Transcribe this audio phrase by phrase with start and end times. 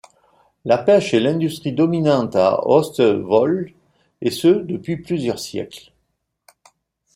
[0.65, 3.71] La pêche est l'industrie dominante à Austevoll,
[4.21, 5.93] et ce depuis plusieurs siècles.